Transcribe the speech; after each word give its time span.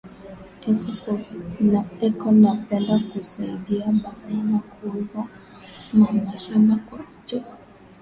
Eko 2.07 2.27
na 2.41 2.51
penda 2.65 2.95
ku 3.07 3.17
saidiya 3.31 3.89
ba 4.01 4.11
mama 4.29 4.59
ku 4.71 4.81
uza 4.97 5.21
ma 5.97 6.07
mashamba 6.25 6.73
kwa 6.85 6.99
chefu 7.27 7.55